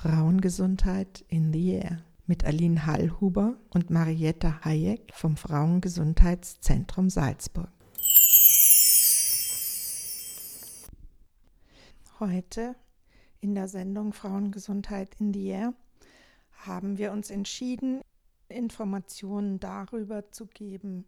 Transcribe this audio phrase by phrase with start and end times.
[0.00, 7.72] Frauengesundheit in the Air mit Aline Hallhuber und Marietta Hayek vom Frauengesundheitszentrum Salzburg.
[12.20, 12.76] Heute
[13.40, 15.74] in der Sendung Frauengesundheit in the Air
[16.52, 18.00] haben wir uns entschieden,
[18.48, 21.06] Informationen darüber zu geben,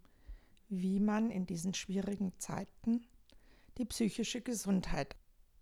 [0.69, 3.07] wie man in diesen schwierigen Zeiten
[3.79, 5.15] die psychische Gesundheit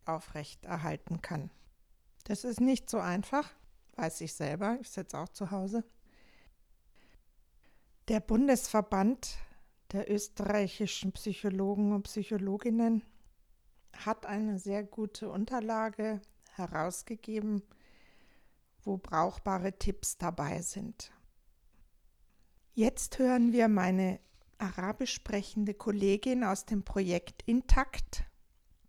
[0.07, 1.51] aufrechterhalten kann.
[2.29, 3.51] Das ist nicht so einfach,
[3.97, 5.83] weiß ich selber, ich sitze auch zu Hause.
[8.09, 9.39] Der Bundesverband
[9.93, 13.03] der österreichischen Psychologen und Psychologinnen
[13.95, 16.21] hat eine sehr gute Unterlage
[16.55, 17.63] herausgegeben,
[18.83, 21.11] wo brauchbare Tipps dabei sind.
[22.75, 24.21] Jetzt hören wir meine
[24.59, 28.25] arabisch sprechende Kollegin aus dem Projekt Intakt,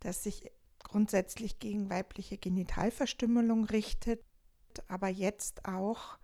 [0.01, 0.51] das sich
[0.89, 4.23] grundsätzlich gegen weibliche Genitalverstümmelung richtet,
[4.87, 6.17] aber jetzt auch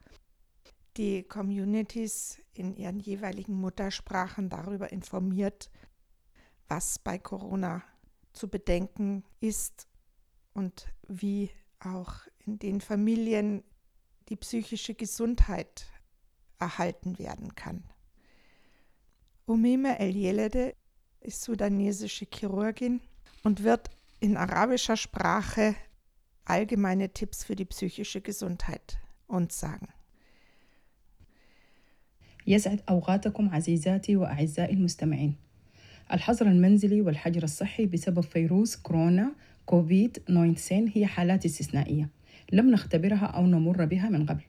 [0.98, 5.70] die Communities in ihren jeweiligen Muttersprachen darüber informiert,
[6.68, 7.84] was bei Corona
[8.34, 9.88] zu bedenken ist
[10.54, 12.14] und wie auch
[12.46, 13.64] in den Familien
[14.30, 15.86] die psychische Gesundheit
[16.58, 17.84] erhalten werden kann.
[19.46, 20.76] Umime El-Yelede
[21.20, 23.02] ist sudanesische Chirurgin
[23.44, 23.92] und wird
[24.26, 25.76] in arabischer Sprache
[26.46, 29.88] allgemeine Tipps für die psychische Gesundheit uns sagen.
[32.48, 35.36] يسعد أوقاتكم عزيزاتي وأعزائي المستمعين.
[36.14, 39.32] الحظر المنزلي والحجر الصحي بسبب فيروس كورونا
[39.66, 42.10] كوفيد 19 هي حالات استثنائية
[42.52, 44.44] لم نختبرها أو نمر بها من قبل.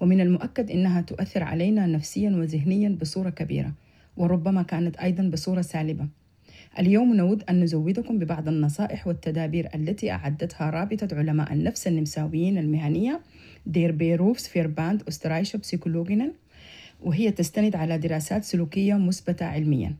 [0.00, 3.72] ومن المؤكد أنها تؤثر علينا نفسيا وذهنيا بصورة كبيرة
[4.16, 6.08] وربما كانت أيضا بصورة سالبة.
[6.78, 13.20] اليوم نود أن نزودكم ببعض النصائح والتدابير التي أعدتها رابطة علماء النفس النمساويين المهنية
[13.66, 16.32] der Berufsverband Österreichischer PsychologInnen
[17.00, 19.94] وهي تستند على دراسات سلوكية مثبتة علميا.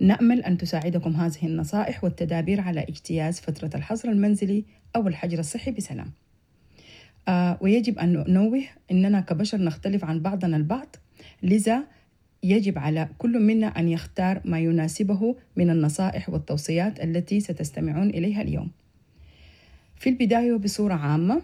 [0.00, 4.64] نأمل أن تساعدكم هذه النصائح والتدابير على اجتياز فترة الحظر المنزلي
[4.96, 6.10] أو الحجر الصحي بسلام.
[7.28, 10.96] آه ويجب أن ننوه أننا كبشر نختلف عن بعضنا البعض.
[11.42, 11.84] لذا
[12.42, 18.70] يجب على كل منا أن يختار ما يناسبه من النصائح والتوصيات التي ستستمعون إليها اليوم.
[19.96, 21.42] في البداية وبصورة عامة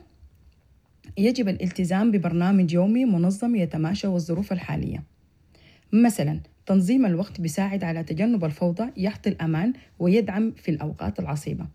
[1.18, 5.02] يجب الالتزام ببرنامج يومي منظم يتماشى والظروف الحالية.
[5.92, 11.66] مثلا تنظيم الوقت بيساعد على تجنب الفوضى يعطي الأمان ويدعم في الأوقات العصيبة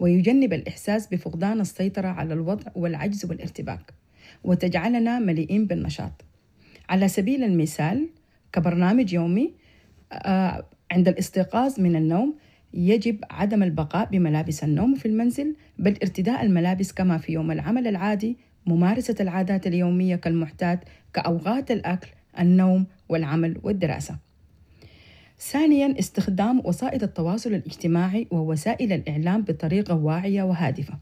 [0.00, 3.94] ويجنب الإحساس بفقدان السيطرة على الوضع والعجز والارتباك
[4.44, 6.24] وتجعلنا مليئين بالنشاط
[6.88, 8.08] على سبيل المثال
[8.54, 9.54] كبرنامج يومي
[10.12, 12.34] آه، عند الاستيقاظ من النوم
[12.74, 18.36] يجب عدم البقاء بملابس النوم في المنزل بل ارتداء الملابس كما في يوم العمل العادي
[18.66, 20.78] ممارسة العادات اليومية كالمعتاد
[21.14, 24.18] كأوقات الأكل النوم والعمل والدراسة.
[25.38, 30.98] ثانيا استخدام وسائل التواصل الاجتماعي ووسائل الإعلام بطريقة واعية وهادفة.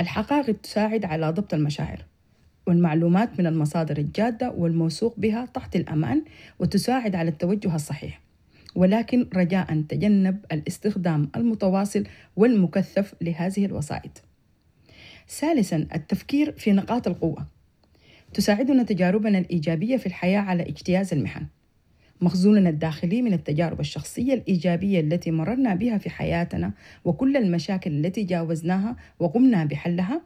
[0.00, 2.11] الحقائق تساعد على ضبط المشاعر.
[2.66, 6.22] والمعلومات من المصادر الجادة والموثوق بها تحت الأمان
[6.58, 8.20] وتساعد على التوجه الصحيح.
[8.74, 12.04] ولكن رجاء تجنب الاستخدام المتواصل
[12.36, 14.22] والمكثف لهذه الوسائط.
[15.28, 17.46] ثالثا التفكير في نقاط القوة.
[18.34, 21.46] تساعدنا تجاربنا الإيجابية في الحياة على اجتياز المحن.
[22.20, 26.72] مخزوننا الداخلي من التجارب الشخصية الإيجابية التي مررنا بها في حياتنا
[27.04, 30.22] وكل المشاكل التي جاوزناها وقمنا بحلها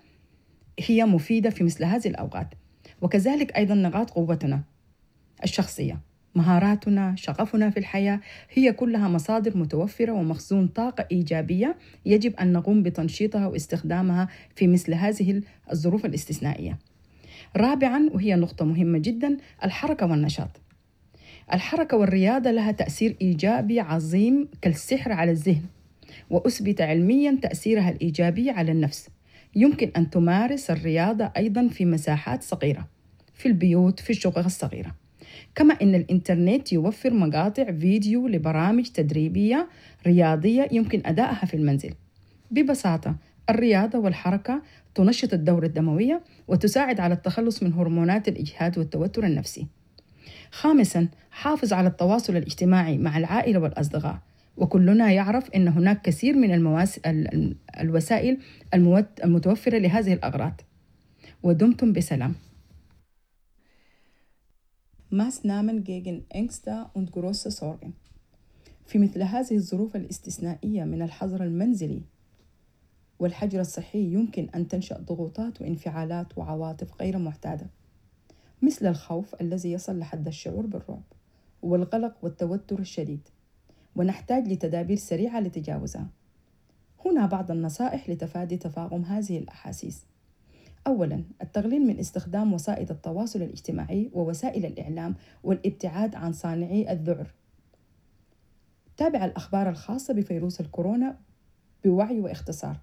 [0.81, 2.55] هي مفيدة في مثل هذه الأوقات.
[3.01, 4.63] وكذلك أيضا نقاط قوتنا
[5.45, 6.01] الشخصية.
[6.35, 8.21] مهاراتنا شغفنا في الحياة
[8.51, 11.77] هي كلها مصادر متوفرة ومخزون طاقة إيجابية
[12.07, 15.43] يجب أن نقوم بتنشيطها واستخدامها في مثل هذه
[15.73, 16.79] الظروف الاستثنائية.
[17.57, 20.61] رابعا وهي نقطة مهمة جدا الحركة والنشاط.
[21.53, 25.65] الحركة والرياضة لها تأثير إيجابي عظيم كالسحر على الذهن
[26.31, 29.09] وأثبت علميا تأثيرها الإيجابي على النفس.
[29.57, 32.89] يمكن أن تمارس الرياضة أيضا في مساحات صغيرة
[33.35, 34.95] في البيوت في الشقق الصغيرة.
[35.55, 39.69] كما أن الإنترنت يوفر مقاطع فيديو لبرامج تدريبية
[40.07, 41.95] رياضية يمكن أدائها في المنزل.
[42.51, 43.17] ببساطة
[43.51, 44.63] الرياضة والحركة
[44.95, 49.67] تنشط الدورة الدموية وتساعد على التخلص من هرمونات الإجهاد والتوتر النفسي.
[50.51, 54.19] خامسا حافظ على التواصل الاجتماعي مع العائلة والأصدقاء.
[54.57, 57.01] وكلنا يعرف أن هناك كثير من المواس...
[57.81, 58.39] الوسائل
[59.25, 60.61] المتوفرة لهذه الأغراض.
[61.43, 62.35] ودمتم بسلام.
[65.85, 67.93] gegen Ängste und große Sorgen.
[68.87, 72.03] في مثل هذه الظروف الاستثنائية من الحظر المنزلي
[73.19, 77.67] والحجر الصحي يمكن أن تنشأ ضغوطات وانفعالات وعواطف غير معتادة
[78.63, 81.03] مثل الخوف الذي يصل لحد الشعور بالرعب
[81.63, 83.29] والقلق والتوتر الشديد.
[83.97, 86.07] ونحتاج لتدابير سريعة لتجاوزها.
[87.05, 90.07] هنا بعض النصائح لتفادي تفاقم هذه الأحاسيس.
[90.87, 95.15] أولا التقليل من استخدام وسائل التواصل الاجتماعي ووسائل الإعلام
[95.45, 97.35] والابتعاد عن صانعي الذعر.
[98.97, 101.17] تابع الأخبار الخاصة بفيروس الكورونا
[101.85, 102.81] بوعي واختصار.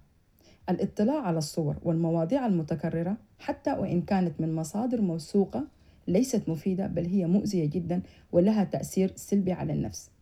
[0.70, 5.64] الاطلاع على الصور والمواضيع المتكررة حتى وإن كانت من مصادر موثوقة
[6.08, 8.02] ليست مفيدة بل هي مؤذية جدا
[8.32, 10.13] ولها تأثير سلبي على النفس.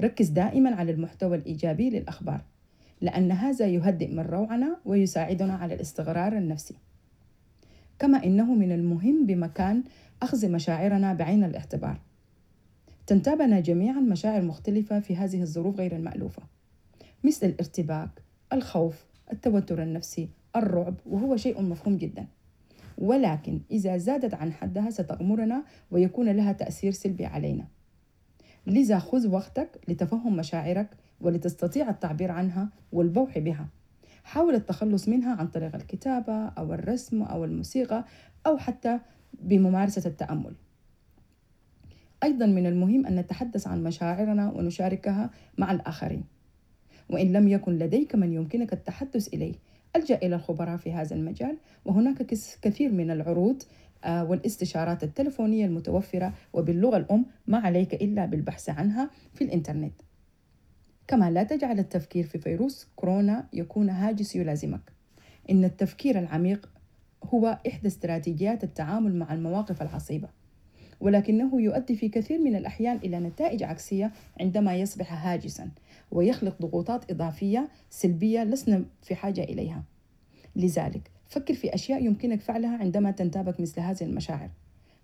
[0.00, 2.40] ركز دائما على المحتوى الإيجابي للأخبار
[3.00, 6.74] لأن هذا يهدئ من روعنا ويساعدنا على الاستقرار النفسي.
[7.98, 9.84] كما إنه من المهم بمكان
[10.22, 12.00] أخذ مشاعرنا بعين الاعتبار.
[13.06, 16.42] تنتابنا جميعا مشاعر مختلفة في هذه الظروف غير المألوفة
[17.24, 18.10] مثل الارتباك،
[18.52, 22.26] الخوف، التوتر النفسي، الرعب وهو شيء مفهوم جدا.
[22.98, 27.66] ولكن إذا زادت عن حدها ستغمرنا ويكون لها تأثير سلبي علينا.
[28.66, 30.88] لذا خذ وقتك لتفهم مشاعرك
[31.20, 33.68] ولتستطيع التعبير عنها والبوح بها.
[34.24, 38.04] حاول التخلص منها عن طريق الكتابة أو الرسم أو الموسيقى
[38.46, 38.98] أو حتى
[39.32, 40.54] بممارسة التأمل.
[42.22, 46.24] أيضا من المهم أن نتحدث عن مشاعرنا ونشاركها مع الآخرين.
[47.10, 49.54] وإن لم يكن لديك من يمكنك التحدث إليه
[49.96, 51.56] ألجأ إلى الخبراء في هذا المجال.
[51.84, 52.26] وهناك
[52.62, 53.62] كثير من العروض
[54.06, 59.94] والاستشارات التلفونية المتوفرة وباللغة الأم ما عليك إلا بالبحث عنها في الإنترنت.
[61.06, 64.92] كما لا تجعل التفكير في فيروس كورونا يكون هاجس يلازمك.
[65.50, 66.68] إن التفكير العميق
[67.24, 70.28] هو إحدى استراتيجيات التعامل مع المواقف العصيبة
[71.00, 75.70] ولكنه يؤدي في كثير من الأحيان إلى نتائج عكسية عندما يصبح هاجسا
[76.10, 79.84] ويخلق ضغوطات إضافية سلبية لسنا في حاجة إليها.
[80.56, 84.50] لذلك فكر في أشياء يمكنك فعلها عندما تنتابك مثل هذه المشاعر.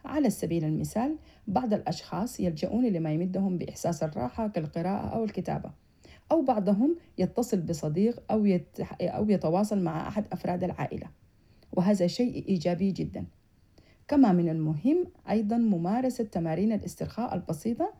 [0.05, 1.17] على سبيل المثال
[1.47, 5.71] بعض الأشخاص يلجؤون لما يمدهم بإحساس الراحة كالقراءة أو الكتابة
[6.32, 8.81] أو بعضهم يتصل بصديق أو, يت...
[9.00, 11.06] أو يتواصل مع أحد أفراد العائلة
[11.73, 13.25] وهذا شيء إيجابي جدا.
[14.09, 17.93] كما من المهم أيضا ممارسة تمارين الاسترخاء البسيطة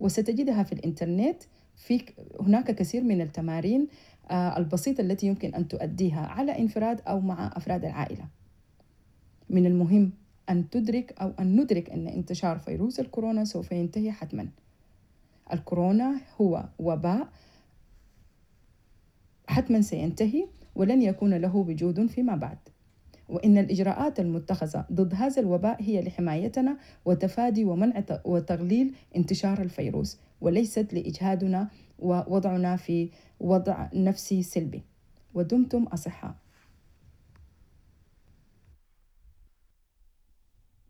[0.00, 1.42] وستجدها في الإنترنت.
[1.76, 2.02] في
[2.40, 3.88] هناك كثير من التمارين
[4.30, 8.24] البسيطة التي يمكن أن تؤديها على انفراد أو مع أفراد العائلة.
[9.50, 10.12] من المهم
[10.50, 14.48] أن تدرك أو أن ندرك أن انتشار فيروس الكورونا سوف ينتهي حتما.
[15.52, 17.28] الكورونا هو وباء
[19.48, 22.58] حتما سينتهي ولن يكون له وجود فيما بعد.
[23.28, 31.68] وإن الإجراءات المتخذة ضد هذا الوباء هي لحمايتنا وتفادي ومنع وتقليل انتشار الفيروس وليست لإجهادنا
[31.98, 33.10] ووضعنا في
[33.40, 34.82] وضع نفسي سلبي.
[35.34, 36.34] ودمتم أصحاء.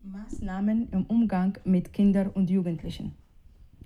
[0.07, 3.11] Maßnahmen im Umgang mit Kinder und Jugendlichen.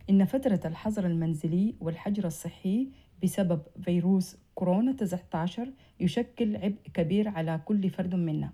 [0.09, 2.87] إن فترة الحظر المنزلي والحجر الصحي
[3.23, 8.53] بسبب فيروس كورونا 19 يشكل عبء كبير على كل فرد منا.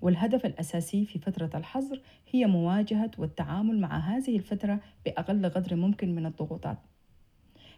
[0.00, 6.26] والهدف الأساسي في فترة الحظر هي مواجهة والتعامل مع هذه الفترة بأقل قدر ممكن من
[6.26, 6.78] الضغوطات.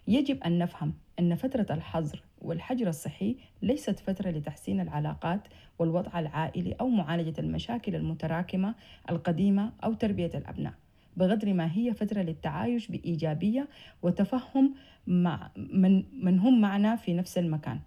[0.08, 5.41] يجب أن نفهم أن فترة الحظر والحجر الصحي ليست فترة لتحسين العلاقات
[5.79, 8.74] والوضع العائلي أو معالجة المشاكل المتراكمة
[9.10, 10.74] القديمة أو تربية الأبناء
[11.17, 13.69] بقدر ما هي فترة للتعايش بإيجابية
[14.03, 14.74] وتفهم
[15.06, 17.81] مع من, من هم معنا في نفس المكان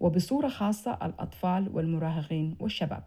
[0.00, 3.04] وبصورة خاصة الأطفال والمراهقين والشباب.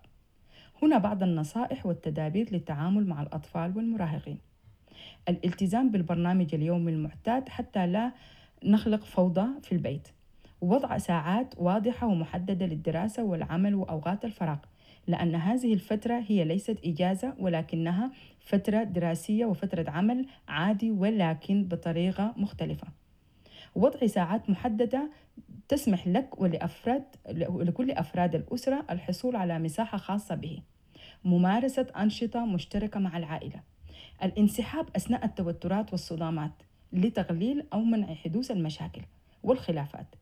[0.84, 4.38] هنا بعض النصائح والتدابير للتعامل مع الأطفال والمراهقين.
[5.30, 8.12] الالتزام بالبرنامج اليومي المعتاد حتى لا
[8.64, 10.08] نخلق فوضى في البيت.
[10.62, 14.58] ووضع ساعات واضحة ومحددة للدراسة والعمل وأوقات الفراغ
[15.08, 22.88] لأن هذه الفترة هي ليست إجازة ولكنها فترة دراسية وفترة عمل عادي ولكن بطريقة مختلفة.
[23.76, 25.10] وضع ساعات محددة
[25.68, 30.62] تسمح لك ولأفراد لكل أفراد الأسرة الحصول على مساحة خاصة به.
[31.24, 33.62] ممارسة أنشطة مشتركة مع العائلة.
[34.24, 36.52] الانسحاب أثناء التوترات والصدامات
[36.94, 39.02] لتقليل أو منع حدوث المشاكل
[39.44, 40.16] والخلافات.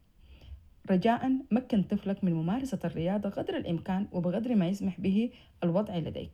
[0.91, 5.29] رجاء مكن طفلك من ممارسة الرياضة قدر الإمكان وبقدر ما يسمح به
[5.63, 6.31] الوضع لديك.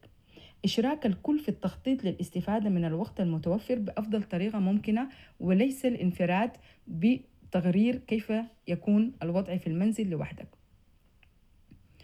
[0.65, 6.51] إشراك الكل في التخطيط للاستفادة من الوقت المتوفر بأفضل طريقة ممكنة وليس الانفراد
[6.87, 8.33] بتغرير كيف
[8.67, 10.47] يكون الوضع في المنزل لوحدك.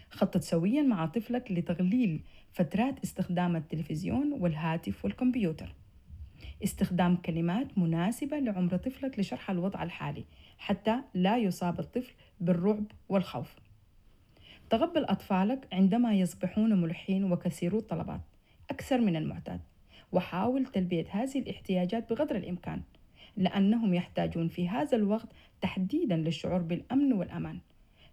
[0.10, 5.76] خطط سويا مع طفلك لتقليل فترات استخدام التلفزيون والهاتف والكمبيوتر.
[6.64, 10.26] استخدام كلمات مناسبة لعمر طفلك لشرح الوضع الحالي
[10.58, 13.56] حتى لا يصاب الطفل بالرعب والخوف.
[14.70, 18.22] تقبل أطفالك عندما يصبحون ملحين وكثيرو الطلبات
[18.70, 19.60] أكثر من المعتاد.
[20.12, 22.82] وحاول تلبية هذه الاحتياجات بقدر الإمكان
[23.38, 25.28] لأنهم يحتاجون في هذا الوقت
[25.62, 27.60] تحديدا للشعور بالأمن والأمان.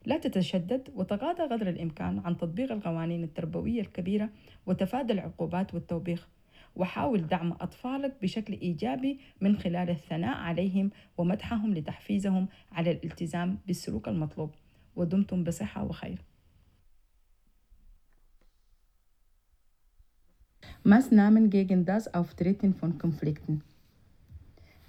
[0.07, 4.31] لا تتشدد وتغاضى قدر الإمكان عن تطبيق القوانين التربوية الكبيرة
[4.67, 6.29] وتفادى العقوبات والتوبيخ.
[6.77, 14.51] وحاول دعم أطفالك بشكل إيجابي من خلال الثناء عليهم ومدحهم لتحفيزهم على الالتزام بالسلوك المطلوب.
[14.97, 16.23] ودمتم بصحة وخير.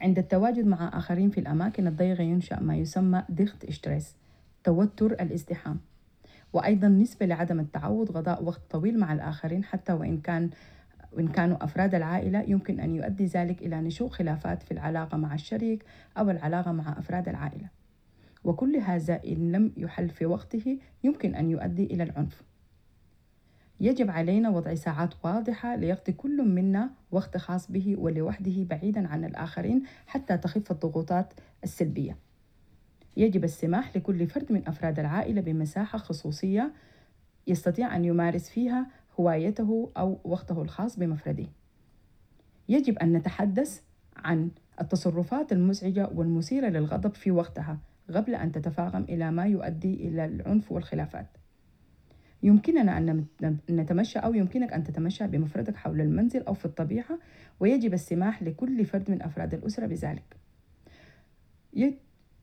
[0.01, 4.15] عند التواجد مع آخرين في الأماكن الضيقة ينشأ ما يسمى ضغط إشتريس
[4.67, 5.79] توتر الازدحام
[6.53, 10.49] وأيضا نسبة لعدم التعود قضاء وقت طويل مع الآخرين حتى وإن كان
[11.11, 15.85] وإن كانوا أفراد العائلة يمكن أن يؤدي ذلك إلى نشوء خلافات في العلاقة مع الشريك
[16.17, 17.69] أو العلاقة مع أفراد العائلة.
[18.43, 22.43] وكل هذا إن لم يحل في وقته يمكن أن يؤدي إلى العنف.
[23.79, 29.83] يجب علينا وضع ساعات واضحة ليقضي كل منا وقت خاص به ولوحده بعيدا عن الآخرين
[30.07, 31.33] حتى تخف الضغوطات
[31.63, 32.26] السلبية.
[33.17, 36.73] يجب السماح لكل فرد من أفراد العائلة بمساحة خصوصية
[37.47, 38.87] يستطيع أن يمارس فيها
[39.19, 41.47] هوايته أو وقته الخاص بمفرده.
[42.69, 43.81] يجب أن نتحدث
[44.17, 44.49] عن
[44.81, 47.79] التصرفات المزعجة والمثيرة للغضب في وقتها
[48.13, 51.27] قبل أن تتفاقم إلى ما يؤدي إلى العنف والخلافات.
[52.43, 53.25] يمكننا أن
[53.69, 57.19] نتمشى أو يمكنك أن تتمشى بمفردك حول المنزل أو في الطبيعة
[57.59, 60.37] ويجب السماح لكل فرد من أفراد الأسرة بذلك.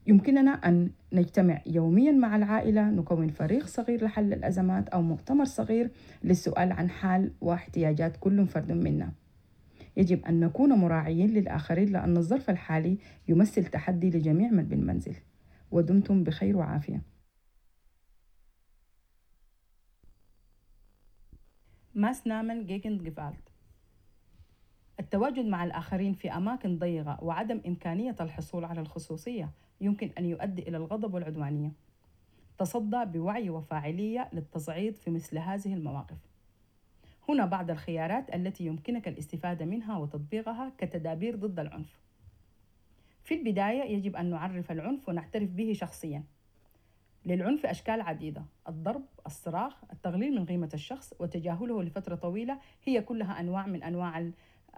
[0.07, 5.91] يمكننا أن نجتمع يوميا مع العائلة نكون فريق صغير لحل الأزمات أو مؤتمر صغير
[6.25, 9.13] للسؤال عن حال واحتياجات كل فرد منا.
[9.97, 15.15] يجب أن نكون مراعيين للآخرين لأن الظرف الحالي يمثل تحدي لجميع من بالمنزل.
[15.71, 17.03] ودمتم بخير وعافية.
[21.95, 23.55] Maßnahmen gegen Gewalt
[25.01, 29.51] التواجد مع الآخرين في أماكن ضيقة وعدم إمكانية الحصول على الخصوصية
[29.81, 31.73] يمكن أن يؤدي إلى الغضب والعدوانية.
[32.59, 36.17] تصدى بوعي وفاعلية للتصعيد في مثل هذه المواقف.
[37.29, 42.01] هنا بعض الخيارات التي يمكنك الاستفادة منها وتطبيقها كتدابير ضد العنف.
[43.25, 46.25] في البداية يجب أن نعرف العنف ونعترف به شخصياً.
[47.27, 53.67] للعنف أشكال عديدة الضرب، الصراخ، التغليل من قيمة الشخص وتجاهله لفترة طويلة هي كلها أنواع
[53.67, 54.31] من أنواع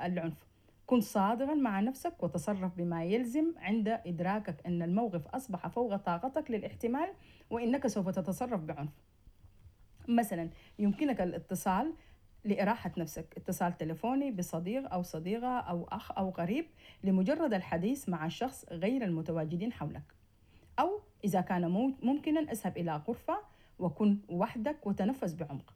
[0.03, 0.46] العنف
[0.87, 7.09] كن صادقا مع نفسك وتصرف بما يلزم عند إدراكك أن الموقف أصبح فوق طاقتك للاحتمال
[7.51, 8.93] وإنك سوف تتصرف بعنف.
[10.09, 11.95] مثلا يمكنك الاتصال
[12.45, 13.35] لإراحة نفسك.
[13.37, 16.67] اتصال تلفوني بصديق أو صديقة أو أخ أو قريب
[17.05, 20.15] لمجرد الحديث مع الشخص غير المتواجدين حولك.
[20.79, 23.39] أو إذا كان ممكنا اذهب إلى غرفة
[23.79, 25.75] وكن وحدك وتنفس بعمق.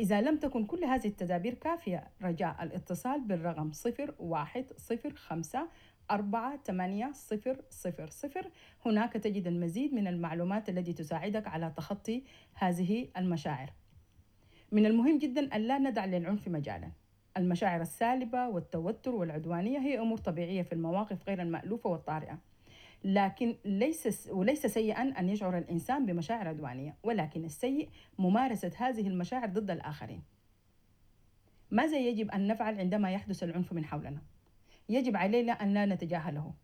[0.00, 5.68] إذا لم تكن كل هذه التدابير كافية رجاء الاتصال بالرقم صفر واحد صفر خمسة
[6.10, 8.50] أربعة ثمانية صفر صفر صفر.
[8.86, 12.24] هناك تجد المزيد من المعلومات التي تساعدك على تخطي
[12.54, 13.72] هذه المشاعر.
[14.72, 16.90] من المهم جدا أن لا ندع للعنف مجالا.
[17.36, 22.38] المشاعر السالبة والتوتر والعدوانية هي أمور طبيعية في المواقف غير المألوفة والطارئة.
[23.04, 27.88] لكن ليس وليس سيئا أن يشعر الإنسان بمشاعر عدوانية ولكن السيء
[28.18, 30.22] ممارسة هذه المشاعر ضد الآخرين.
[31.70, 34.22] ماذا يجب أن نفعل عندما يحدث العنف من حولنا؟
[34.88, 36.54] يجب علينا أن لا نتجاهله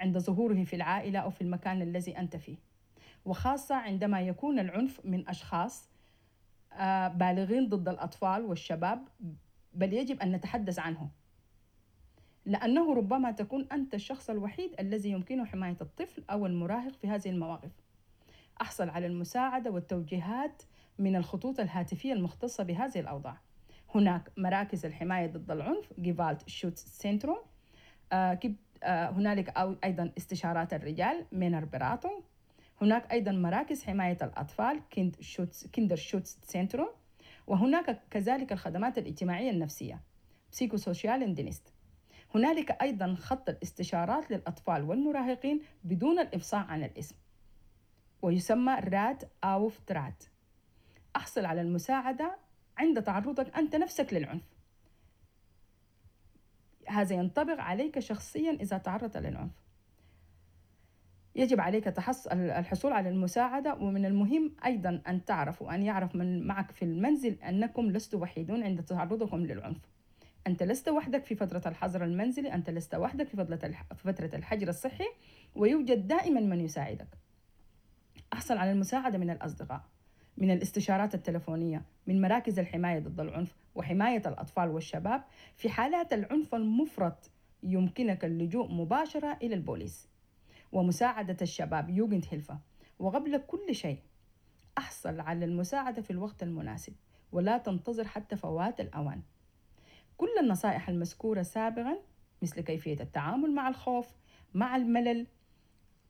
[0.00, 2.56] عند ظهوره في العائلة أو في المكان الذي أنت فيه.
[3.24, 5.92] وخاصة عندما يكون العنف من أشخاص
[6.72, 9.08] آه، بالغين ضد الأطفال والشباب
[9.74, 11.10] بل يجب أن نتحدث عنه
[12.46, 17.70] لأنه ربما تكون أنت الشخص الوحيد الذي يمكنه حماية الطفل أو المراهق في هذه المواقف.
[18.60, 20.62] أحصل على المساعدة والتوجيهات
[20.98, 23.40] من الخطوط الهاتفية المختصة بهذه الأوضاع.
[23.94, 27.38] هناك مراكز الحماية ضد العنف Gewaltschutzzentrum
[28.12, 28.38] آه
[28.84, 32.22] هنالك أيضا استشارات الرجال Männerberatung
[32.80, 36.88] هناك أيضا مراكز حماية الأطفال Kindschutz Kinderschutzzentrum
[37.46, 40.00] وهناك كذلك الخدمات الاجتماعية النفسية
[40.52, 41.71] Psychosozialer Dienst
[42.34, 47.14] هنالك أيضا خط الاستشارات للأطفال والمراهقين بدون الإفصاح عن الاسم
[48.22, 50.24] ويسمى Rat auf Draht.
[51.16, 52.36] أحصل على المساعدة
[52.78, 54.42] عند تعرضك أنت نفسك للعنف.
[56.88, 59.62] هذا ينطبق عليك شخصيا إذا تعرضت للعنف.
[61.34, 61.94] يجب عليك
[62.32, 67.90] الحصول على المساعدة ومن المهم أيضا أن تعرف وأن يعرف من معك في المنزل أنكم
[67.90, 69.88] لستم وحيدون عند تعرضكم للعنف.
[70.46, 73.36] أنت لست وحدك في فترة الحظر المنزلي أنت لست وحدك في
[73.96, 75.04] فترة الحجر الصحي
[75.54, 77.08] ويوجد دائما من يساعدك.
[78.32, 79.84] أحصل على المساعدة من الأصدقاء
[80.36, 85.24] من الاستشارات التلفونية من مراكز الحماية ضد العنف وحماية الأطفال والشباب
[85.56, 87.30] في حالات العنف المفرط
[87.62, 90.08] يمكنك اللجوء مباشرة إلى البوليس.
[90.72, 92.58] ومساعدة الشباب يوجند هيلفا.
[92.98, 93.98] وقبل كل شيء
[94.78, 96.92] أحصل على المساعدة في الوقت المناسب
[97.32, 99.22] ولا تنتظر حتى فوات الأوان.
[100.22, 101.98] كل النصائح المذكورة سابقا
[102.42, 104.08] مثل كيفية التعامل مع الخوف
[104.54, 105.26] مع الملل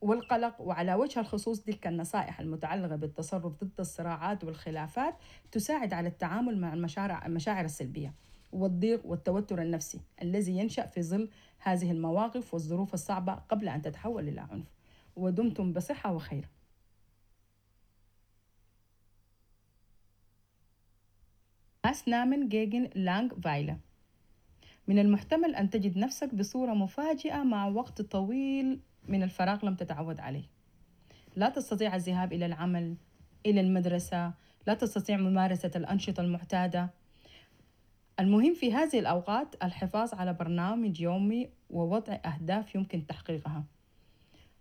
[0.00, 5.14] والقلق وعلى وجه الخصوص تلك النصائح المتعلقة بالتصرف ضد الصراعات والخلافات
[5.52, 8.14] تساعد على التعامل مع المشاعر, المشاعر السلبية
[8.52, 14.40] والضيق والتوتر النفسي الذي ينشأ في ظل هذه المواقف والظروف الصعبة قبل أن تتحول إلى
[14.40, 14.66] عنف.
[15.16, 16.49] ودمتم بصحة وخير.
[21.85, 23.91] أسنامن جيجن لانغ فايلا
[24.92, 30.44] من المحتمل أن تجد نفسك بصورة مفاجئة مع وقت طويل من الفراغ لم تتعود عليه.
[31.37, 32.96] لا تستطيع الذهاب إلى العمل
[33.46, 34.32] إلى المدرسة
[34.66, 36.90] لا تستطيع ممارسة الأنشطة المعتادة.
[38.20, 43.64] المهم في هذه الأوقات الحفاظ على برنامج يومي ووضع أهداف يمكن تحقيقها.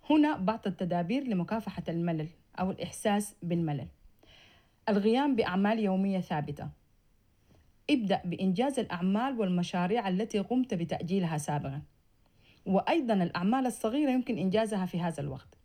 [0.09, 2.27] هنا بعض التدابير لمكافحة الملل
[2.59, 3.87] أو الإحساس بالملل.
[4.89, 6.69] القيام بأعمال يومية ثابتة.
[7.91, 11.81] ابدأ بإنجاز الأعمال والمشاريع التي قمت بتأجيلها سابقا.
[12.65, 15.57] وأيضا الأعمال الصغيرة يمكن إنجازها في هذا الوقت.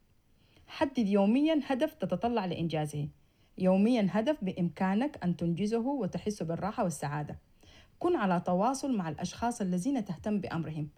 [0.66, 3.08] حدد يوميا هدف تتطلع لإنجازه.
[3.58, 7.38] يوميا هدف بإمكانك أن تنجزه وتحس بالراحة والسعادة.
[7.98, 10.88] كن على تواصل مع الأشخاص الذين تهتم بأمرهم.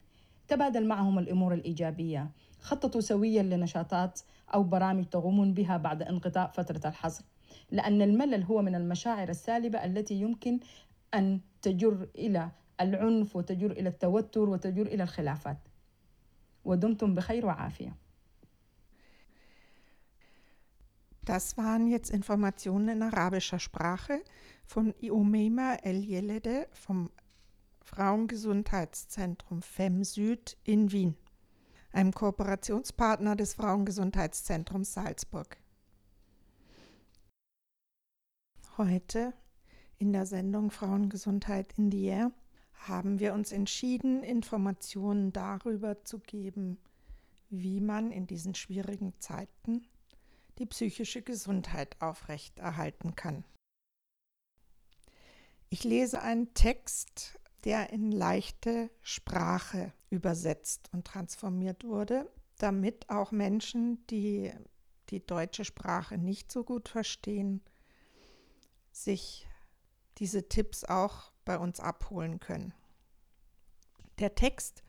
[0.49, 2.31] تبادل معهم الأمور الإيجابية.
[2.61, 4.21] خططوا سويا لنشاطات
[4.55, 7.23] أو برامج تقومون بها بعد انقطاع فترة الحظر
[7.71, 10.59] لأن الملل هو من المشاعر السالبة التي يمكن
[11.14, 15.58] أن تجر إلى العنف وتجر إلى التوتر وتجر إلى الخلافات
[16.66, 17.96] ودمتم بخير وعافية
[21.26, 24.22] Das waren jetzt Informationen in arabischer Sprache
[24.66, 27.10] von Iumema El Yelede vom
[27.82, 31.16] Frauengesundheitszentrum FEM Süd in Wien,
[31.94, 35.58] einem Kooperationspartner des Frauengesundheitszentrums Salzburg.
[38.78, 39.34] Heute
[39.99, 42.33] in der Sendung Frauengesundheit in the Air
[42.73, 46.79] haben wir uns entschieden, Informationen darüber zu geben,
[47.51, 49.87] wie man in diesen schwierigen Zeiten
[50.59, 53.45] die psychische Gesundheit aufrechterhalten kann.
[55.71, 64.07] Ich lese einen Text, der in leichte Sprache übersetzt und transformiert wurde, damit auch Menschen,
[64.07, 64.53] die
[65.11, 67.63] die deutsche Sprache nicht so gut verstehen,
[68.93, 69.48] sich
[70.19, 72.75] diese Tipps auch bei uns abholen können.
[74.19, 74.83] Der Text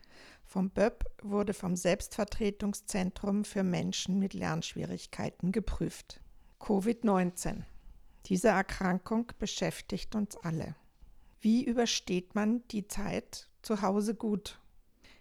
[0.44, 6.20] vom BÖP wurde vom Selbstvertretungszentrum für Menschen mit Lernschwierigkeiten geprüft.
[6.58, 7.62] Covid-19.
[8.26, 10.74] Diese Erkrankung beschäftigt uns alle.
[11.40, 14.58] Wie übersteht man die Zeit zu Hause gut?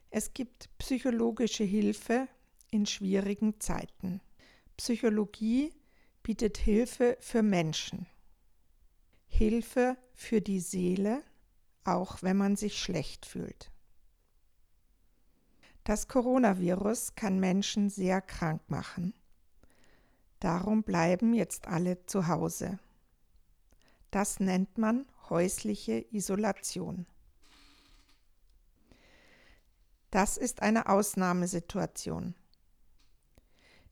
[0.10, 2.28] Es gibt psychologische Hilfe
[2.72, 4.22] in schwierigen Zeiten.
[4.78, 5.74] Psychologie
[6.24, 8.08] bietet Hilfe für Menschen.
[9.30, 11.24] Hilfe für die Seele,
[11.86, 13.72] auch wenn man sich schlecht fühlt.
[15.86, 19.14] Das Coronavirus kann Menschen sehr krank machen.
[20.40, 22.80] Darum bleiben jetzt alle zu Hause.
[24.12, 27.06] Das nennt man häusliche Isolation.
[30.12, 32.36] Das ist eine Ausnahmesituation.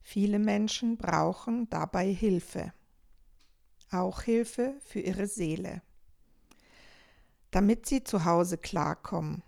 [0.00, 2.72] Viele Menschen brauchen dabei Hilfe,
[3.90, 5.82] auch Hilfe für ihre Seele,
[7.50, 9.42] damit sie zu Hause klarkommen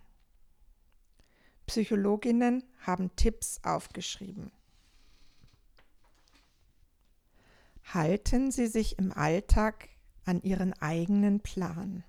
[1.71, 4.51] Psychologinnen haben Tipps aufgeschrieben.
[7.95, 9.89] Halten Sie sich im Alltag
[10.25, 12.03] an Ihren eigenen Plan.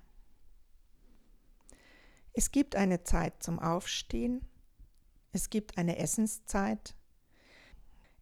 [2.33, 4.43] Es gibt eine Zeit zum Aufstehen,
[5.31, 6.95] es gibt eine Essenszeit,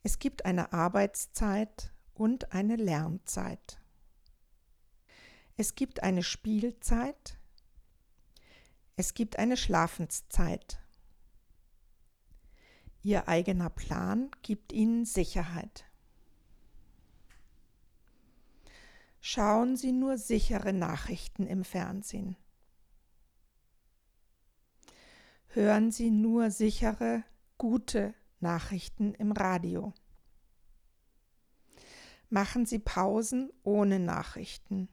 [0.03, 3.78] es gibt eine Arbeitszeit und eine Lernzeit.
[5.59, 7.37] Es gibt eine Spielzeit,
[8.95, 10.79] es gibt eine Schlafenszeit.
[13.01, 15.83] Ihr eigener Plan gibt Ihnen Sicherheit.
[19.19, 22.37] Schauen Sie nur sichere Nachrichten im Fernsehen.
[25.47, 27.25] Hören Sie nur sichere,
[27.57, 29.93] gute Nachrichten im Radio.
[32.29, 34.87] Machen Sie Pausen ohne Nachrichten.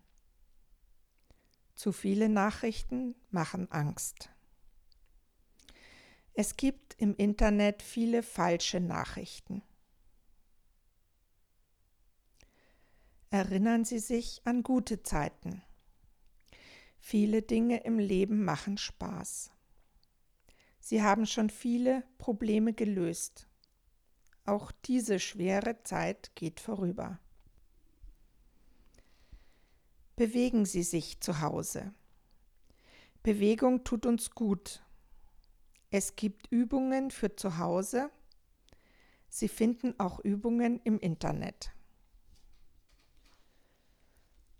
[1.76, 4.30] Zu viele Nachrichten machen Angst.
[6.32, 9.62] Es gibt im Internet viele falsche Nachrichten.
[13.28, 15.62] Erinnern Sie sich an gute Zeiten.
[16.98, 19.50] Viele Dinge im Leben machen Spaß.
[20.80, 23.48] Sie haben schon viele Probleme gelöst.
[24.46, 27.18] Auch diese schwere Zeit geht vorüber.
[30.16, 31.92] Bewegen Sie sich zu Hause.
[33.22, 34.82] Bewegung tut uns gut.
[35.90, 38.10] Es gibt Übungen für zu Hause.
[39.28, 41.70] Sie finden auch Übungen im Internet.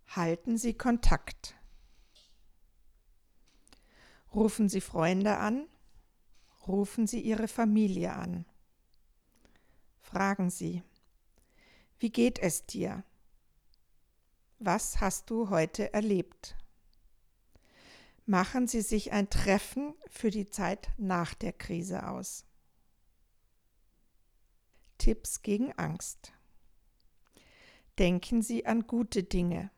[0.08, 1.54] Halten Sie Kontakt.
[4.34, 5.66] Rufen Sie Freunde an.
[6.66, 8.44] Rufen Sie Ihre Familie an.
[10.00, 10.82] Fragen Sie,
[11.98, 13.04] wie geht es dir?
[14.58, 16.56] Was hast du heute erlebt?
[18.24, 22.46] Machen Sie sich ein Treffen für die Zeit nach der Krise aus.
[24.96, 26.32] Tipps gegen Angst.
[27.98, 29.70] Denken Sie an gute Dinge.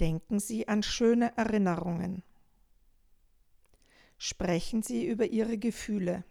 [0.00, 2.24] Denken Sie an schöne Erinnerungen.
[4.18, 6.24] Sprechen Sie über Ihre Gefühle.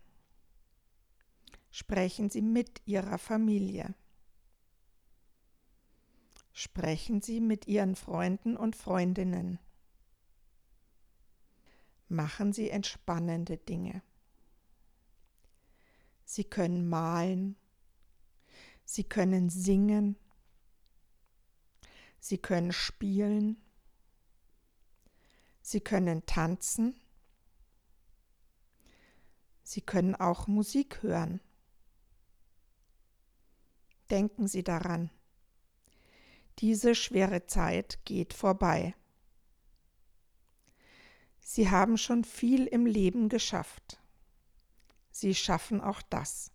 [1.71, 3.95] Sprechen Sie mit Ihrer Familie.
[6.57, 9.59] Sprechen Sie mit Ihren Freunden und Freundinnen.
[12.07, 14.01] Machen Sie entspannende Dinge.
[16.23, 17.57] Sie können malen.
[18.85, 20.15] Sie können singen.
[22.21, 23.61] Sie können spielen.
[25.61, 26.97] Sie können tanzen.
[29.61, 31.41] Sie können auch Musik hören.
[34.09, 35.09] Denken Sie daran.
[36.59, 38.95] Diese schwere Zeit geht vorbei.
[41.41, 44.01] Sie haben schon viel im Leben geschafft.
[45.11, 46.51] Sie schaffen auch das.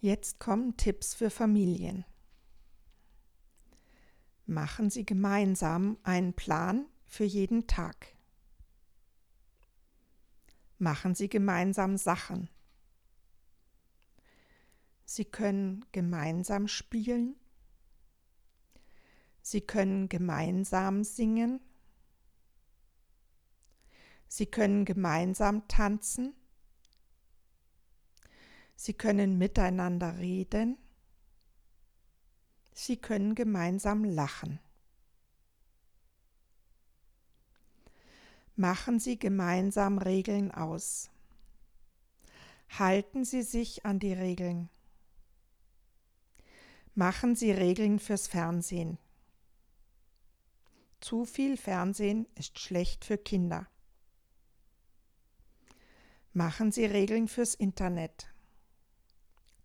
[0.00, 2.04] Jetzt kommen Tipps für Familien.
[4.44, 8.14] Machen Sie gemeinsam einen Plan für jeden Tag.
[10.78, 12.48] Machen Sie gemeinsam Sachen.
[15.08, 17.36] Sie können gemeinsam spielen.
[19.40, 21.60] Sie können gemeinsam singen.
[24.26, 26.34] Sie können gemeinsam tanzen.
[28.74, 30.76] Sie können miteinander reden.
[32.72, 34.58] Sie können gemeinsam lachen.
[38.56, 41.10] Machen Sie gemeinsam Regeln aus.
[42.70, 44.68] Halten Sie sich an die Regeln.
[46.98, 48.96] Machen Sie Regeln fürs Fernsehen.
[50.98, 53.68] Zu viel Fernsehen ist schlecht für Kinder.
[56.32, 58.32] Machen Sie Regeln fürs Internet.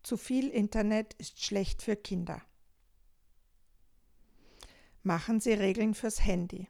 [0.03, 2.41] Zu viel Internet ist schlecht für Kinder.
[5.01, 6.67] Machen Sie Regeln fürs Handy.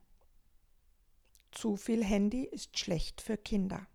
[1.50, 3.88] Zu viel Handy ist schlecht für Kinder.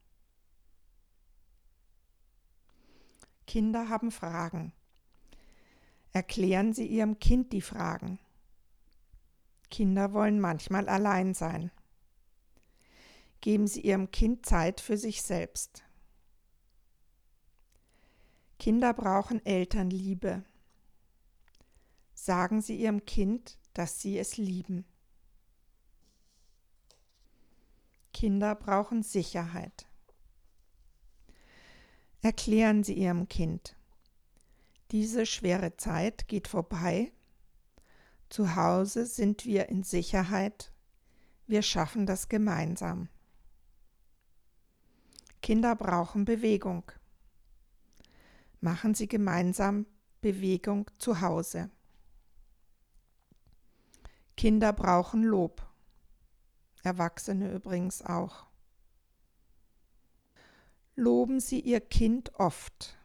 [3.46, 4.72] Kinder haben Fragen.
[6.16, 8.18] Erklären Sie Ihrem Kind die Fragen.
[9.70, 11.70] Kinder wollen manchmal allein sein.
[13.42, 15.85] Geben Sie Ihrem Kind Zeit für sich selbst.
[18.59, 20.42] Kinder brauchen Elternliebe.
[22.14, 24.87] Sagen Sie Ihrem Kind, dass Sie es lieben.
[28.14, 29.87] Kinder brauchen Sicherheit.
[32.22, 33.75] Erklären Sie Ihrem Kind,
[34.90, 37.12] diese schwere Zeit geht vorbei.
[38.29, 40.72] Zu Hause sind wir in Sicherheit.
[41.46, 43.09] Wir schaffen das gemeinsam.
[45.42, 46.90] Kinder brauchen Bewegung.
[48.61, 49.87] Machen Sie gemeinsam
[50.20, 51.70] Bewegung zu Hause.
[54.37, 55.64] Kinder brauchen Lob.
[56.83, 58.46] Erwachsene übrigens auch.
[60.94, 62.96] Loben Sie Ihr Kind oft.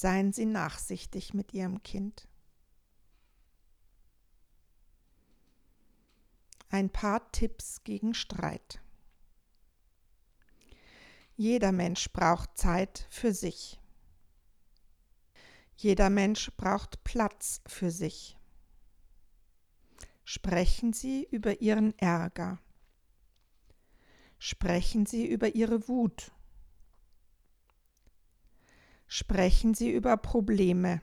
[0.00, 2.28] Seien Sie nachsichtig mit Ihrem Kind.
[6.68, 8.80] Ein paar Tipps gegen Streit.
[11.34, 13.80] Jeder Mensch braucht Zeit für sich.
[15.74, 18.38] Jeder Mensch braucht Platz für sich.
[20.22, 22.60] Sprechen Sie über Ihren Ärger.
[24.38, 26.30] Sprechen Sie über Ihre Wut
[29.10, 31.00] Sprechen Sie über Probleme.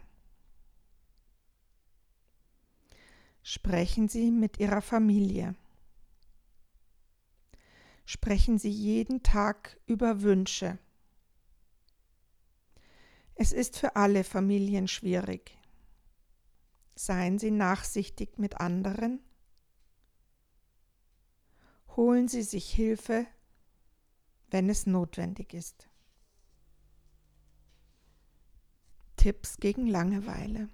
[3.41, 5.55] Sprechen Sie mit Ihrer Familie.
[8.05, 10.77] Sprechen Sie jeden Tag über Wünsche.
[13.33, 15.57] Es ist für alle Familien schwierig.
[16.93, 19.19] Seien Sie nachsichtig mit anderen.
[21.95, 23.25] Holen Sie sich Hilfe,
[24.51, 25.89] wenn es notwendig ist.
[29.25, 30.69] Tipps gegen Langeweile.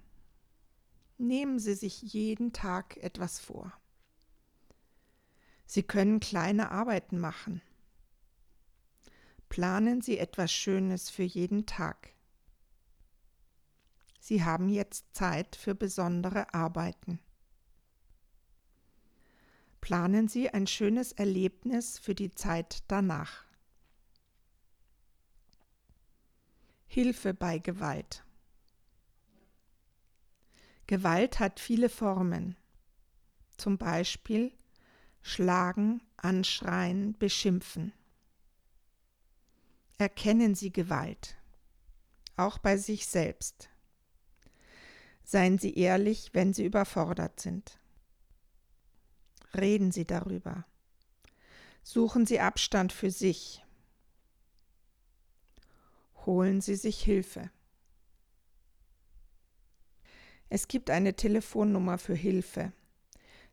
[1.17, 3.71] Nehmen Sie sich jeden Tag etwas vor.
[5.65, 7.61] Sie können kleine Arbeiten machen.
[9.47, 12.13] Planen Sie etwas Schönes für jeden Tag.
[14.19, 17.21] Sie haben jetzt Zeit für besondere Arbeiten.
[19.79, 23.45] Planen Sie ein schönes Erlebnis für die Zeit danach.
[26.87, 28.25] Hilfe bei Gewalt.
[30.91, 32.57] Gewalt hat viele Formen.
[33.55, 34.51] Zum Beispiel
[35.21, 37.93] schlagen, anschreien, beschimpfen.
[39.97, 41.37] Erkennen Sie Gewalt,
[42.35, 43.69] auch bei sich selbst.
[45.23, 47.79] Seien Sie ehrlich, wenn Sie überfordert sind.
[49.53, 50.65] Reden Sie darüber.
[51.83, 53.63] Suchen Sie Abstand für sich.
[56.25, 57.49] Holen Sie sich Hilfe.
[60.53, 62.73] Es gibt eine Telefonnummer für Hilfe.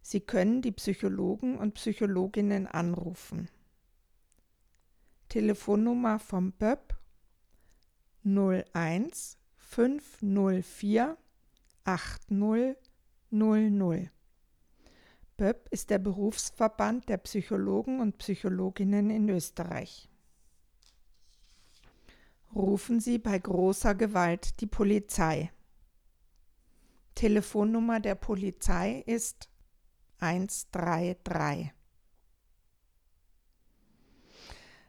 [0.03, 3.49] Sie können die Psychologen und Psychologinnen anrufen.
[5.29, 6.97] Telefonnummer vom BÖP
[8.25, 11.17] 01 504
[11.85, 12.77] 8000.
[15.37, 20.09] BÖP ist der Berufsverband der Psychologen und Psychologinnen in Österreich.
[22.53, 25.53] Rufen Sie bei großer Gewalt die Polizei.
[27.19, 29.51] Telefonnummer der Polizei ist
[30.21, 31.73] 133.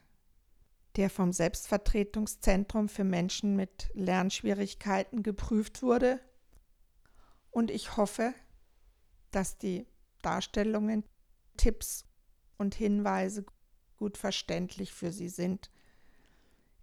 [0.98, 6.20] der vom Selbstvertretungszentrum für Menschen mit Lernschwierigkeiten geprüft wurde.
[7.50, 8.36] Und ich hoffe,
[9.32, 9.88] dass die
[10.22, 11.04] Darstellungen,
[11.58, 12.06] Tipps
[12.60, 13.46] und Hinweise
[13.98, 15.72] gut verständlich für Sie sind.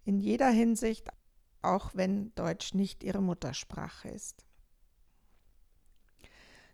[0.03, 1.07] In jeder Hinsicht
[1.61, 4.45] auch wenn Deutsch nicht ihre Muttersprache ist.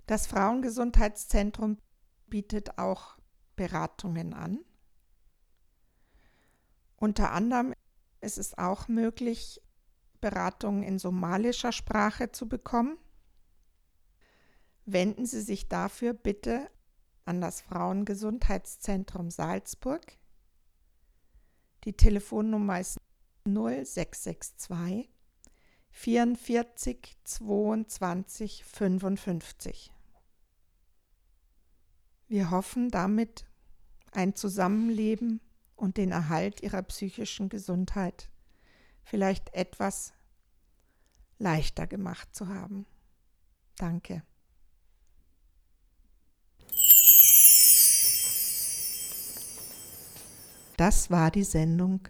[0.05, 1.77] Das Frauengesundheitszentrum
[2.27, 3.17] bietet auch
[3.55, 4.59] Beratungen an.
[6.97, 7.73] Unter anderem
[8.21, 9.61] ist es auch möglich,
[10.21, 12.97] Beratungen in somalischer Sprache zu bekommen.
[14.85, 16.69] Wenden Sie sich dafür bitte
[17.25, 20.17] an das Frauengesundheitszentrum Salzburg.
[21.83, 22.97] Die Telefonnummer ist
[23.47, 25.09] 0662
[25.91, 29.91] 44 22 55.
[32.27, 33.45] Wir hoffen damit
[34.11, 35.41] ein Zusammenleben
[35.75, 38.29] und den Erhalt ihrer psychischen Gesundheit
[39.03, 40.13] vielleicht etwas
[41.37, 42.87] leichter gemacht zu haben.
[43.77, 44.23] Danke.
[50.77, 52.09] Das war die Sendung